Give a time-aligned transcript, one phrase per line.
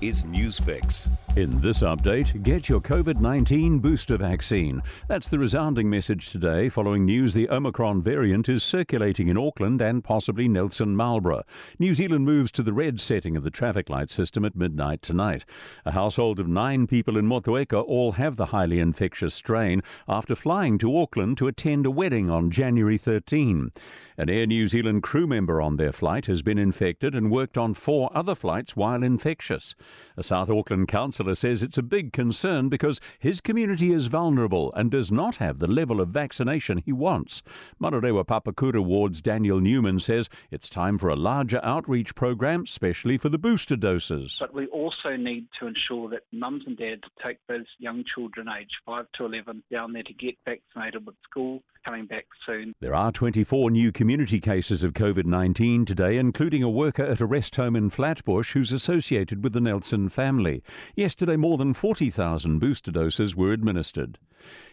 [0.00, 1.08] is Newsfix.
[1.36, 4.82] In this update, get your COVID 19 booster vaccine.
[5.06, 10.02] That's the resounding message today following news the Omicron variant is circulating in Auckland and
[10.02, 11.44] possibly Nelson Marlborough.
[11.78, 15.44] New Zealand moves to the red setting of the traffic light system at midnight tonight.
[15.84, 20.78] A household of nine people in Motueka all have the highly infectious strain after flying
[20.78, 23.72] to Auckland to attend a wedding on January 13.
[24.16, 27.74] An Air New Zealand crew member on their flight has been infected and worked on
[27.74, 29.74] four other flights while infectious.
[30.16, 34.90] A South Auckland councillor says it's a big concern because his community is vulnerable and
[34.90, 37.42] does not have the level of vaccination he wants.
[37.80, 43.28] Manurewa Papakura Ward's Daniel Newman says it's time for a larger outreach program, especially for
[43.28, 44.36] the booster doses.
[44.40, 48.76] But we also need to ensure that mums and dads take those young children aged
[48.86, 52.74] 5 to 11 down there to get vaccinated with school coming back soon.
[52.80, 57.26] There are 24 new community cases of COVID 19 today, including a worker at a
[57.26, 60.62] rest home in Flatbush who's associated with the Nelson family.
[60.94, 64.18] Yesterday, more than 40,000 booster doses were administered.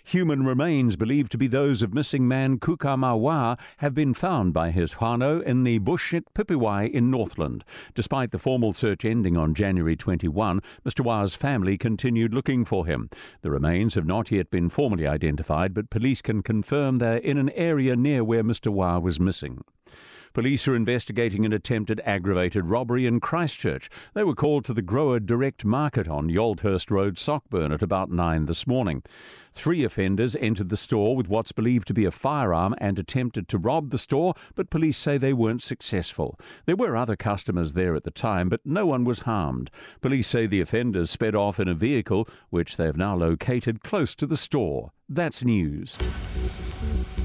[0.03, 4.95] Human remains believed to be those of missing man Kukamawa have been found by his
[4.95, 7.63] whānau in the bush at Pipiwai in Northland.
[7.95, 13.09] Despite the formal search ending on January 21, Mr Wa's family continued looking for him.
[13.41, 17.49] The remains have not yet been formally identified, but police can confirm they're in an
[17.51, 19.63] area near where Mr Wa was missing.
[20.33, 23.87] Police are investigating an attempted aggravated robbery in Christchurch.
[24.15, 28.47] They were called to the Grower Direct Market on Yaldhurst Road, Sockburn, at about 9
[28.47, 29.03] this morning.
[29.51, 33.59] Three offenders entered the store with what's believed to be a firearm and attempted to
[33.59, 36.39] rob the store, but police say they weren't successful.
[36.65, 39.69] There were other customers there at the time, but no one was harmed.
[40.01, 44.15] Police say the offenders sped off in a vehicle, which they have now located close
[44.15, 44.93] to the store.
[45.07, 45.99] That's news.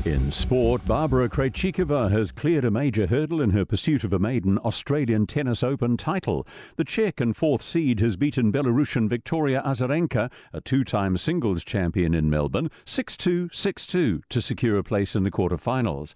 [0.05, 4.57] In sport, Barbara Krejcikova has cleared a major hurdle in her pursuit of a maiden
[4.59, 6.47] Australian Tennis Open title.
[6.77, 12.31] The Czech and fourth seed has beaten Belarusian Victoria Azarenka, a two-time singles champion in
[12.31, 16.15] Melbourne, 6-2, 6-2 to secure a place in the quarterfinals.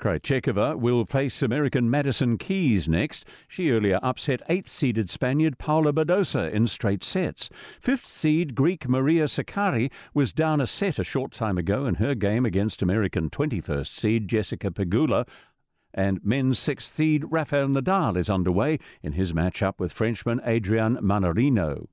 [0.00, 3.26] Krejcikova will face American Madison Keys next.
[3.46, 7.50] She earlier upset eighth-seeded Spaniard Paula Badosa in straight sets.
[7.82, 12.14] Fifth seed Greek Maria Sakkari was down a set a short time ago in her
[12.14, 15.28] game against American 21st seed Jessica Pegula
[15.92, 21.88] and men's sixth seed Rafael Nadal is underway in his match-up with Frenchman Adrian Mannarino.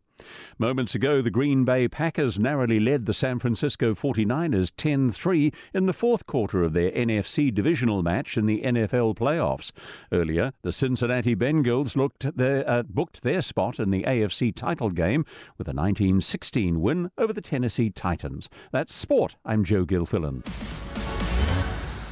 [0.58, 5.86] Moments ago, the Green Bay Packers narrowly led the San Francisco 49ers 10 3 in
[5.86, 9.72] the fourth quarter of their NFC divisional match in the NFL playoffs.
[10.12, 11.96] Earlier, the Cincinnati Bengals
[12.36, 15.26] their, uh, booked their spot in the AFC title game
[15.58, 18.50] with a 1916 win over the Tennessee Titans.
[18.72, 19.36] That's sport.
[19.46, 20.48] I'm Joe Gilfillan.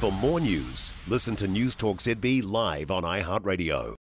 [0.00, 3.94] For more news, listen to News Talk ZB live on iHeartRadio.